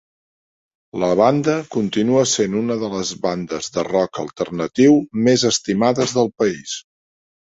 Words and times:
La 1.01 1.09
banda 1.19 1.53
continua 1.75 2.23
sent 2.31 2.57
una 2.61 2.77
de 2.85 2.89
les 2.93 3.11
bandes 3.27 3.69
de 3.77 3.83
rock 3.91 4.23
alternatiu 4.27 4.97
més 5.29 5.49
estimades 5.51 6.17
del 6.21 6.33
país. 6.43 6.75